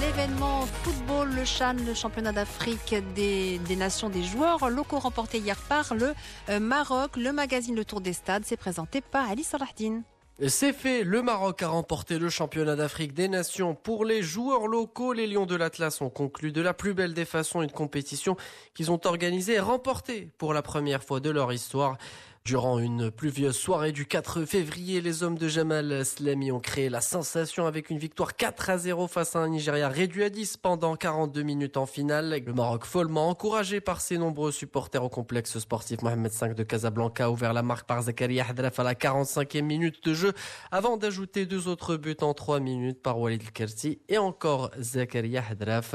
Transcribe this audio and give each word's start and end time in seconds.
l'événement 0.00 0.66
football, 0.82 1.34
le 1.34 1.44
Chan, 1.44 1.74
le 1.86 1.94
championnat 1.94 2.32
d'Afrique 2.32 2.94
des, 3.14 3.58
nations 3.76 4.08
des 4.08 4.22
joueurs 4.22 4.68
locaux 4.70 4.98
remporté 4.98 5.38
hier 5.38 5.56
par 5.68 5.94
le 5.94 6.14
euh, 6.48 6.60
Maroc. 6.60 7.16
Le 7.16 7.32
magazine 7.32 7.74
Le 7.74 7.84
Tour 7.84 8.00
des 8.00 8.12
Stades 8.12 8.44
s'est 8.44 8.56
présenté 8.56 9.00
par 9.00 9.30
Ali 9.30 9.44
Salahdine. 9.44 10.02
C'est 10.48 10.72
fait, 10.72 11.04
le 11.04 11.22
Maroc 11.22 11.62
a 11.62 11.68
remporté 11.68 12.18
le 12.18 12.28
championnat 12.28 12.74
d'Afrique 12.74 13.12
des 13.12 13.28
Nations 13.28 13.74
pour 13.74 14.04
les 14.04 14.22
joueurs 14.22 14.66
locaux. 14.66 15.12
Les 15.12 15.26
Lions 15.26 15.46
de 15.46 15.54
l'Atlas 15.54 16.00
ont 16.00 16.10
conclu 16.10 16.52
de 16.52 16.60
la 16.60 16.74
plus 16.74 16.94
belle 16.94 17.14
des 17.14 17.24
façons 17.24 17.62
une 17.62 17.70
compétition 17.70 18.36
qu'ils 18.74 18.90
ont 18.90 19.00
organisée 19.04 19.54
et 19.54 19.60
remportée 19.60 20.30
pour 20.38 20.54
la 20.54 20.62
première 20.62 21.04
fois 21.04 21.20
de 21.20 21.30
leur 21.30 21.52
histoire. 21.52 21.96
Durant 22.44 22.80
une 22.80 23.12
pluvieuse 23.12 23.54
soirée 23.54 23.92
du 23.92 24.04
4 24.04 24.44
février, 24.46 25.00
les 25.00 25.22
hommes 25.22 25.38
de 25.38 25.46
Jamal 25.46 26.04
Slami 26.04 26.50
ont 26.50 26.58
créé 26.58 26.88
la 26.88 27.00
sensation 27.00 27.66
avec 27.66 27.88
une 27.88 27.98
victoire 27.98 28.34
4 28.34 28.70
à 28.70 28.78
0 28.78 29.06
face 29.06 29.36
à 29.36 29.38
un 29.38 29.48
Nigeria 29.48 29.88
réduit 29.88 30.24
à 30.24 30.28
10 30.28 30.56
pendant 30.56 30.96
42 30.96 31.40
minutes 31.44 31.76
en 31.76 31.86
finale. 31.86 32.42
Le 32.44 32.52
Maroc 32.52 32.84
follement 32.84 33.28
encouragé 33.28 33.80
par 33.80 34.00
ses 34.00 34.18
nombreux 34.18 34.50
supporters 34.50 35.04
au 35.04 35.08
complexe 35.08 35.56
sportif 35.60 36.02
Mohamed 36.02 36.32
V 36.32 36.54
de 36.54 36.64
Casablanca 36.64 37.26
a 37.26 37.30
ouvert 37.30 37.52
la 37.52 37.62
marque 37.62 37.86
par 37.86 38.02
Zakaria 38.02 38.44
Hadraf 38.48 38.76
à 38.80 38.82
la 38.82 38.94
45e 38.94 39.62
minute 39.62 40.04
de 40.04 40.12
jeu 40.12 40.32
avant 40.72 40.96
d'ajouter 40.96 41.46
deux 41.46 41.68
autres 41.68 41.96
buts 41.96 42.16
en 42.22 42.34
3 42.34 42.58
minutes 42.58 43.00
par 43.00 43.20
Walid 43.20 43.52
Kerti 43.52 44.00
et 44.08 44.18
encore 44.18 44.72
Zakaria 44.80 45.44
Hadraf. 45.48 45.94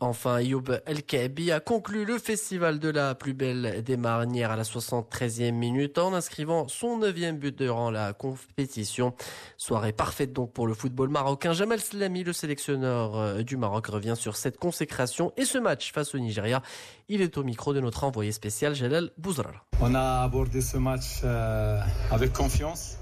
Enfin, 0.00 0.40
Youb 0.40 0.70
El-Kabi 0.86 1.52
a 1.52 1.60
conclu 1.60 2.06
le 2.06 2.18
festival 2.18 2.78
de 2.78 2.88
la 2.88 3.14
plus 3.14 3.34
belle 3.34 3.82
des 3.84 3.98
marnières 3.98 4.52
à 4.52 4.56
la 4.56 4.62
73e 4.62 5.52
minute 5.52 5.81
en 5.98 6.14
inscrivant 6.14 6.68
son 6.68 6.98
neuvième 6.98 7.38
but 7.38 7.56
durant 7.56 7.90
la 7.90 8.12
compétition. 8.12 9.14
Soirée 9.56 9.92
parfaite 9.92 10.32
donc 10.32 10.52
pour 10.52 10.66
le 10.66 10.74
football 10.74 11.08
marocain. 11.08 11.52
Jamal 11.52 11.80
Slami, 11.80 12.24
le 12.24 12.32
sélectionneur 12.32 13.16
euh, 13.16 13.42
du 13.42 13.56
Maroc, 13.56 13.86
revient 13.88 14.14
sur 14.16 14.36
cette 14.36 14.58
consécration 14.58 15.32
et 15.36 15.44
ce 15.44 15.58
match 15.58 15.92
face 15.92 16.14
au 16.14 16.18
Nigeria. 16.18 16.62
Il 17.08 17.20
est 17.20 17.36
au 17.36 17.44
micro 17.44 17.74
de 17.74 17.80
notre 17.80 18.04
envoyé 18.04 18.32
spécial 18.32 18.74
Jalal 18.74 19.10
Bouzrar. 19.18 19.66
On 19.80 19.94
a 19.94 20.22
abordé 20.22 20.60
ce 20.60 20.76
match 20.76 21.20
euh, 21.24 21.80
avec 22.10 22.32
confiance. 22.32 22.96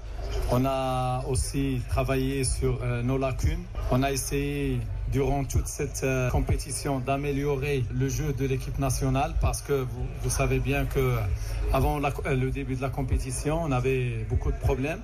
On 0.51 0.65
a 0.65 1.23
aussi 1.27 1.81
travaillé 1.89 2.43
sur 2.43 2.79
euh, 2.81 3.01
nos 3.01 3.17
lacunes. 3.17 3.63
On 3.91 4.03
a 4.03 4.11
essayé 4.11 4.79
durant 5.11 5.43
toute 5.43 5.67
cette 5.67 6.03
euh, 6.03 6.29
compétition 6.29 6.99
d'améliorer 6.99 7.83
le 7.93 8.07
jeu 8.07 8.33
de 8.33 8.45
l'équipe 8.45 8.79
nationale 8.79 9.33
parce 9.41 9.61
que 9.61 9.85
vous, 10.23 10.29
savez 10.29 10.59
bien 10.59 10.85
que 10.85 11.17
avant 11.73 11.99
le 11.99 12.49
début 12.49 12.75
de 12.75 12.81
la 12.81 12.89
compétition, 12.89 13.61
on 13.61 13.71
avait 13.71 14.25
beaucoup 14.29 14.51
de 14.51 14.57
problèmes. 14.57 15.01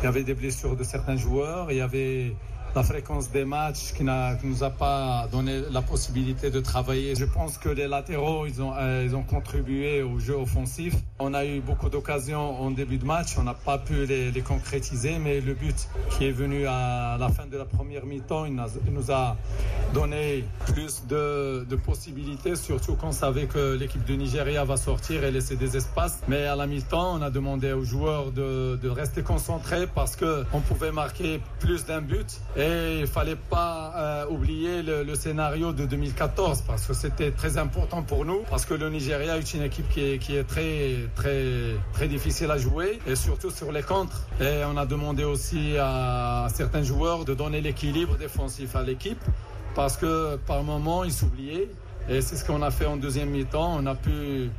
Il 0.00 0.04
y 0.04 0.08
avait 0.08 0.24
des 0.24 0.34
blessures 0.34 0.76
de 0.76 0.84
certains 0.84 1.16
joueurs, 1.16 1.70
il 1.70 1.76
y 1.76 1.80
avait 1.80 2.34
la 2.74 2.82
fréquence 2.82 3.30
des 3.30 3.44
matchs 3.44 3.92
qui 3.94 4.02
ne 4.02 4.34
nous 4.44 4.64
a 4.64 4.70
pas 4.70 5.28
donné 5.30 5.60
la 5.70 5.82
possibilité 5.82 6.50
de 6.50 6.60
travailler. 6.60 7.14
Je 7.14 7.26
pense 7.26 7.58
que 7.58 7.68
les 7.68 7.86
latéraux, 7.86 8.46
ils 8.46 8.62
ont, 8.62 8.72
euh, 8.78 9.04
ils 9.04 9.14
ont 9.14 9.22
contribué 9.22 10.02
au 10.02 10.18
jeu 10.18 10.34
offensif. 10.34 10.94
On 11.18 11.34
a 11.34 11.44
eu 11.44 11.60
beaucoup 11.60 11.90
d'occasions 11.90 12.62
en 12.62 12.70
début 12.70 12.96
de 12.96 13.04
match, 13.04 13.36
on 13.38 13.42
n'a 13.42 13.54
pas 13.54 13.78
pu 13.78 14.06
les, 14.06 14.32
concrétiser, 14.42 15.18
mais 15.18 15.40
le 15.40 15.54
but 15.54 15.88
qui 16.10 16.26
est 16.26 16.32
venu 16.32 16.66
à 16.66 17.16
la 17.20 17.28
fin 17.28 17.46
de 17.46 17.56
la 17.56 17.64
première 17.64 18.06
mi-temps, 18.06 18.46
il, 18.46 18.54
nous 18.90 19.12
a 19.12 19.36
donné 19.94 20.44
plus 20.66 21.06
de, 21.06 21.64
possibilités, 21.84 22.56
surtout 22.56 22.94
qu'on 22.94 23.12
savait 23.12 23.46
que 23.46 23.76
l'équipe 23.76 24.04
de 24.04 24.14
Nigeria 24.14 24.64
va 24.64 24.76
sortir 24.76 25.24
et 25.24 25.30
laisser 25.30 25.56
des 25.56 25.76
espaces. 25.76 26.20
Mais 26.28 26.46
à 26.46 26.56
la 26.56 26.66
mi-temps, 26.66 27.18
on 27.18 27.22
a 27.22 27.30
demandé 27.30 27.72
aux 27.72 27.84
joueurs 27.84 28.32
de, 28.32 28.88
rester 28.88 29.22
concentrés 29.22 29.86
parce 29.86 30.16
qu'on 30.16 30.60
pouvait 30.60 30.92
marquer 30.92 31.40
plus 31.60 31.84
d'un 31.86 32.00
but. 32.00 32.40
Il 33.00 33.06
fallait 33.06 33.36
pas 33.36 33.92
euh, 33.96 34.26
oublier 34.28 34.82
le, 34.82 35.14
scénario 35.14 35.72
de 35.72 35.84
2014 35.86 36.62
parce 36.66 36.86
que 36.86 36.94
c'était 36.94 37.30
très 37.30 37.58
important 37.58 38.02
pour 38.02 38.24
nous 38.24 38.42
parce 38.50 38.64
que 38.64 38.74
le 38.74 38.90
Nigeria 38.90 39.36
est 39.36 39.54
une 39.54 39.62
équipe 39.62 39.88
qui 39.88 40.00
est, 40.02 40.46
très 40.46 41.08
très 41.92 42.08
difficile 42.08 42.50
à 42.50 42.58
jouer 42.58 42.98
et 43.06 43.16
surtout 43.16 43.50
sur 43.50 43.72
les 43.72 43.82
contres. 43.82 44.26
Et 44.40 44.62
on 44.64 44.76
a 44.76 44.86
demandé 44.86 45.24
aussi 45.24 45.76
à 45.78 46.46
certains 46.52 46.82
joueurs 46.82 47.24
de 47.24 47.34
donner 47.34 47.60
l'équilibre 47.60 48.16
défensif 48.16 48.76
à 48.76 48.82
l'équipe 48.82 49.22
parce 49.74 49.96
que 49.96 50.36
par 50.36 50.62
moment 50.62 51.04
ils 51.04 51.12
s'oubliaient 51.12 51.68
et 52.08 52.20
c'est 52.20 52.36
ce 52.36 52.44
qu'on 52.44 52.62
a 52.62 52.70
fait 52.70 52.86
en 52.86 52.96
deuxième 52.96 53.30
mi-temps. 53.30 53.76
On 53.78 53.86
a 53.86 53.94
pu 53.94 54.50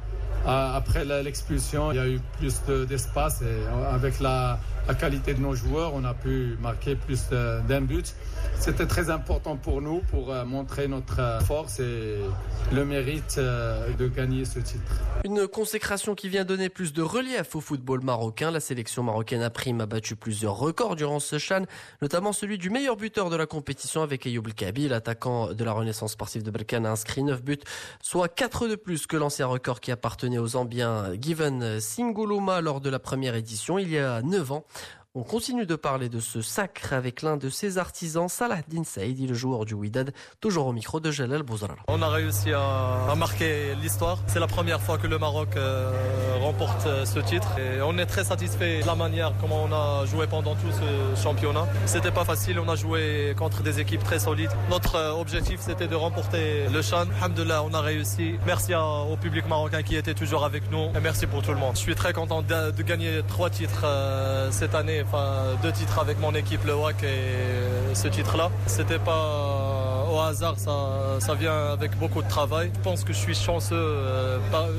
après 0.45 1.05
l'expulsion, 1.05 1.91
il 1.91 1.95
y 1.95 1.99
a 1.99 2.07
eu 2.07 2.19
plus 2.37 2.61
d'espace 2.87 3.41
et 3.41 3.93
avec 3.93 4.19
la, 4.19 4.59
qualité 4.99 5.33
de 5.33 5.39
nos 5.39 5.55
joueurs, 5.55 5.93
on 5.93 6.03
a 6.03 6.13
pu 6.13 6.57
marquer 6.61 6.95
plus 6.95 7.29
d'un 7.29 7.81
but. 7.81 8.13
C'était 8.59 8.85
très 8.85 9.09
important 9.09 9.57
pour 9.57 9.81
nous 9.81 9.99
pour 10.09 10.31
euh, 10.31 10.45
montrer 10.45 10.87
notre 10.87 11.19
euh, 11.19 11.39
force 11.41 11.81
et 11.81 12.19
le 12.71 12.85
mérite 12.85 13.35
euh, 13.37 13.91
de 13.99 14.07
gagner 14.07 14.45
ce 14.45 14.59
titre. 14.59 15.01
Une 15.25 15.47
consécration 15.49 16.15
qui 16.15 16.29
vient 16.29 16.45
donner 16.45 16.69
plus 16.69 16.93
de 16.93 17.01
relief 17.01 17.57
au 17.57 17.59
football 17.59 18.01
marocain. 18.03 18.51
La 18.51 18.61
sélection 18.61 19.03
marocaine 19.03 19.41
à 19.41 19.49
prime 19.49 19.81
a 19.81 19.85
battu 19.85 20.15
plusieurs 20.15 20.55
records 20.55 20.95
durant 20.95 21.19
ce 21.19 21.37
chan, 21.39 21.63
notamment 22.01 22.31
celui 22.31 22.57
du 22.57 22.69
meilleur 22.69 22.95
buteur 22.95 23.29
de 23.29 23.35
la 23.35 23.45
compétition 23.45 24.01
avec 24.01 24.25
Ayoub 24.25 24.53
Kabi. 24.55 24.87
L'attaquant 24.87 25.53
de 25.53 25.63
la 25.65 25.73
Renaissance 25.73 26.13
sportive 26.13 26.43
de 26.43 26.51
Berkane 26.51 26.85
a 26.85 26.91
inscrit 26.91 27.23
9 27.23 27.43
buts, 27.43 27.59
soit 28.01 28.29
4 28.29 28.69
de 28.69 28.75
plus 28.75 29.07
que 29.07 29.17
l'ancien 29.17 29.47
record 29.47 29.81
qui 29.81 29.91
appartenait 29.91 30.37
aux 30.37 30.47
Zambiens 30.47 31.13
Given 31.19 31.81
Singuluma 31.81 32.61
lors 32.61 32.79
de 32.79 32.89
la 32.89 32.99
première 32.99 33.35
édition 33.35 33.77
il 33.77 33.89
y 33.89 33.97
a 33.97 34.21
9 34.21 34.51
ans. 34.53 34.65
On 35.15 35.21
continue 35.21 35.67
de 35.67 35.75
parler 35.75 36.09
de 36.09 36.19
ce 36.19 36.41
sacre 36.41 36.91
avec 36.91 37.21
l'un 37.21 37.37
de 37.37 37.47
ses 37.47 37.77
artisans, 37.77 38.27
Salahdin 38.27 38.83
Saïdi, 38.83 39.27
le 39.27 39.35
joueur 39.35 39.63
du 39.63 39.75
Widad, 39.75 40.11
toujours 40.41 40.65
au 40.65 40.73
micro 40.73 40.99
de 40.99 41.11
Jalal 41.11 41.43
Bouzrar. 41.43 41.77
On 41.87 42.01
a 42.01 42.09
réussi 42.09 42.51
à, 42.51 43.13
marquer 43.15 43.75
l'histoire. 43.75 44.17
C'est 44.25 44.39
la 44.39 44.47
première 44.47 44.81
fois 44.81 44.97
que 44.97 45.05
le 45.05 45.19
Maroc 45.19 45.49
euh, 45.55 45.91
remporte 46.41 46.87
euh, 46.87 47.05
ce 47.05 47.19
titre. 47.19 47.47
On 47.83 47.99
est 47.99 48.07
très 48.07 48.23
satisfait 48.23 48.81
de 48.81 48.87
la 48.87 48.95
manière 48.95 49.33
comment 49.39 49.65
on 49.69 49.71
a 49.71 50.03
joué 50.07 50.25
pendant 50.25 50.55
tout 50.55 50.71
ce 50.71 51.21
championnat. 51.21 51.67
C'était 51.85 52.09
pas 52.09 52.25
facile, 52.25 52.57
on 52.57 52.67
a 52.67 52.75
joué 52.75 53.35
contre 53.37 53.61
des 53.61 53.79
équipes 53.79 54.03
très 54.03 54.17
solides. 54.17 54.49
Notre 54.71 54.95
euh, 54.95 55.11
objectif 55.11 55.59
c'était 55.61 55.87
de 55.87 55.95
remporter 55.95 56.67
le 56.73 56.81
Chan. 56.81 57.05
Alhamdulillah, 57.19 57.61
on 57.61 57.73
a 57.75 57.81
réussi. 57.81 58.33
Merci 58.47 58.73
au 58.73 59.15
public 59.17 59.47
marocain 59.47 59.83
qui 59.83 59.95
était 59.95 60.15
toujours 60.15 60.43
avec 60.43 60.71
nous. 60.71 60.87
Merci 61.03 61.27
pour 61.27 61.43
tout 61.43 61.51
le 61.51 61.59
monde. 61.59 61.75
Je 61.75 61.81
suis 61.81 61.93
très 61.93 62.13
content 62.13 62.41
de, 62.41 62.81
gagner 62.81 63.21
trois 63.27 63.51
titres 63.51 63.85
cette 64.49 64.73
année 64.73 65.02
enfin 65.05 65.55
deux 65.61 65.71
titres 65.71 65.99
avec 65.99 66.19
mon 66.19 66.33
équipe 66.35 66.63
le 66.65 66.75
WAC 66.75 67.03
et 67.03 67.93
ce 67.93 68.07
titre-là. 68.07 68.49
C'était 68.67 68.99
pas 68.99 69.82
au 70.13 70.19
hasard, 70.19 70.57
ça, 70.59 71.35
vient 71.35 71.71
avec 71.71 71.97
beaucoup 71.97 72.21
de 72.21 72.27
travail. 72.27 72.71
Je 72.75 72.79
pense 72.81 73.03
que 73.03 73.13
je 73.13 73.17
suis 73.17 73.33
chanceux 73.33 73.75
euh, 73.75 74.37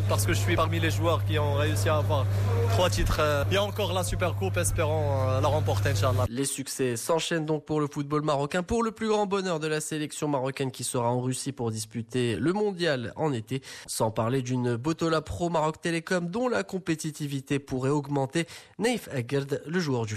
parce 0.08 0.26
que 0.26 0.32
je 0.32 0.38
suis 0.38 0.54
parmi 0.54 0.78
les 0.78 0.90
joueurs 0.90 1.24
qui 1.24 1.38
ont 1.38 1.54
réussi 1.54 1.88
à 1.88 1.96
avoir 1.96 2.24
trois 2.70 2.88
titres. 2.88 3.20
Il 3.50 3.54
y 3.54 3.56
a 3.56 3.62
encore 3.62 3.92
la 3.92 4.04
Super 4.04 4.34
Coupe, 4.34 4.56
espérons 4.56 5.28
euh, 5.28 5.40
la 5.40 5.48
remporter, 5.48 5.90
Inch'Allah. 5.90 6.26
Les 6.28 6.44
succès 6.44 6.96
s'enchaînent 6.96 7.46
donc 7.46 7.64
pour 7.64 7.80
le 7.80 7.88
football 7.90 8.22
marocain, 8.22 8.62
pour 8.62 8.82
le 8.82 8.92
plus 8.92 9.08
grand 9.08 9.26
bonheur 9.26 9.58
de 9.58 9.66
la 9.66 9.80
sélection 9.80 10.28
marocaine 10.28 10.70
qui 10.70 10.84
sera 10.84 11.10
en 11.10 11.20
Russie 11.20 11.52
pour 11.52 11.70
disputer 11.70 12.36
le 12.36 12.52
mondial 12.52 13.12
en 13.16 13.32
été, 13.32 13.60
sans 13.86 14.10
parler 14.10 14.42
d'une 14.42 14.76
Botola 14.76 15.20
Pro 15.20 15.50
Maroc 15.50 15.80
Télécom 15.80 16.28
dont 16.28 16.48
la 16.48 16.62
compétitivité 16.62 17.58
pourrait 17.58 17.90
augmenter. 17.90 18.46
Naif 18.78 19.08
Agerd, 19.12 19.62
le 19.66 19.80
joueur 19.80 20.06
du 20.06 20.16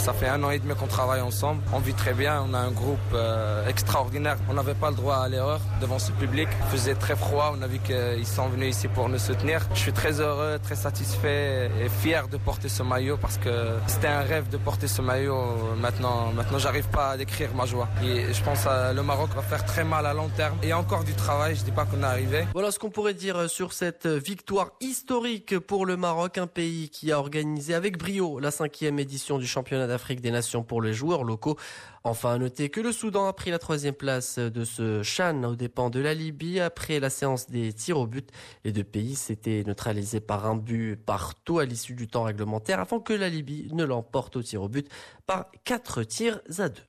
ça 0.00 0.14
fait 0.14 0.28
un 0.28 0.42
an 0.42 0.50
et 0.50 0.58
demi 0.58 0.74
qu'on 0.74 0.86
travaille 0.86 1.20
ensemble. 1.20 1.62
On 1.74 1.78
vit 1.78 1.92
très 1.92 2.14
bien. 2.14 2.42
On 2.48 2.54
a 2.54 2.58
un 2.58 2.70
groupe 2.70 2.98
euh, 3.12 3.66
extraordinaire. 3.68 4.38
On 4.48 4.54
n'avait 4.54 4.74
pas 4.74 4.90
le 4.90 4.96
droit 4.96 5.16
à 5.16 5.28
l'erreur 5.28 5.60
devant 5.80 5.98
ce 5.98 6.10
public. 6.12 6.48
Il 6.62 6.78
faisait 6.78 6.94
très 6.94 7.16
froid. 7.16 7.54
On 7.56 7.60
a 7.62 7.66
vu 7.66 7.78
qu'ils 7.80 8.26
sont 8.26 8.48
venus 8.48 8.76
ici 8.76 8.88
pour 8.88 9.10
nous 9.10 9.18
soutenir. 9.18 9.60
Je 9.74 9.80
suis 9.80 9.92
très 9.92 10.20
heureux, 10.20 10.58
très 10.62 10.74
satisfait 10.74 11.70
et 11.82 11.88
fier 11.88 12.28
de 12.28 12.38
porter 12.38 12.70
ce 12.70 12.82
maillot 12.82 13.18
parce 13.18 13.36
que 13.36 13.74
c'était 13.86 14.08
un 14.08 14.22
rêve 14.22 14.48
de 14.48 14.56
porter 14.56 14.88
ce 14.88 15.02
maillot. 15.02 15.36
Maintenant, 15.78 16.32
maintenant, 16.32 16.58
j'arrive 16.58 16.88
pas 16.88 17.10
à 17.10 17.16
décrire 17.18 17.54
ma 17.54 17.66
joie. 17.66 17.88
Et 18.02 18.32
je 18.32 18.42
pense 18.42 18.64
que 18.64 18.94
le 18.94 19.02
Maroc 19.02 19.30
va 19.36 19.42
faire 19.42 19.66
très 19.66 19.84
mal 19.84 20.06
à 20.06 20.14
long 20.14 20.30
terme. 20.34 20.56
Et 20.62 20.72
encore 20.72 21.04
du 21.04 21.12
travail. 21.12 21.56
Je 21.56 21.62
dis 21.62 21.72
pas 21.72 21.84
qu'on 21.84 22.02
est 22.02 22.06
arrivé. 22.06 22.46
Voilà 22.54 22.70
ce 22.70 22.78
qu'on 22.78 22.90
pourrait 22.90 23.14
dire 23.14 23.50
sur 23.50 23.74
cette 23.74 24.06
victoire 24.06 24.70
historique 24.80 25.58
pour 25.58 25.84
le 25.84 25.98
Maroc, 25.98 26.38
un 26.38 26.46
pays 26.46 26.88
qui 26.88 27.12
a 27.12 27.18
organisé 27.18 27.74
avec 27.74 27.98
brio 27.98 28.38
la 28.40 28.50
cinquième 28.50 28.98
édition 28.98 29.38
du 29.38 29.46
championnat 29.46 29.89
d'Afrique 29.90 30.20
des 30.20 30.30
Nations 30.30 30.62
pour 30.62 30.80
les 30.80 30.94
joueurs 30.94 31.24
locaux. 31.24 31.56
Enfin, 32.02 32.32
à 32.32 32.38
noter 32.38 32.70
que 32.70 32.80
le 32.80 32.92
Soudan 32.92 33.26
a 33.26 33.32
pris 33.34 33.50
la 33.50 33.58
troisième 33.58 33.94
place 33.94 34.38
de 34.38 34.64
ce 34.64 35.02
Chan 35.02 35.42
aux 35.44 35.54
dépens 35.54 35.90
de 35.90 36.00
la 36.00 36.14
Libye 36.14 36.58
après 36.58 36.98
la 36.98 37.10
séance 37.10 37.50
des 37.50 37.74
tirs 37.74 37.98
au 37.98 38.06
but. 38.06 38.30
Les 38.64 38.72
deux 38.72 38.84
pays 38.84 39.16
s'étaient 39.16 39.62
neutralisés 39.66 40.20
par 40.20 40.46
un 40.46 40.56
but 40.56 40.96
partout 40.96 41.58
à 41.58 41.66
l'issue 41.66 41.94
du 41.94 42.08
temps 42.08 42.22
réglementaire 42.22 42.80
avant 42.80 43.00
que 43.00 43.12
la 43.12 43.28
Libye 43.28 43.68
ne 43.72 43.84
l'emporte 43.84 44.36
au 44.36 44.42
tir 44.42 44.62
au 44.62 44.68
but 44.68 44.88
par 45.26 45.50
quatre 45.64 46.02
tirs 46.02 46.40
à 46.58 46.70
deux. 46.70 46.82